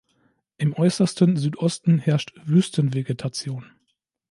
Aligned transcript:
Im 0.57 0.73
äußersten 0.73 1.37
Südosten 1.37 1.99
herrscht 1.99 2.31
Wüstenvegetation. 2.45 3.71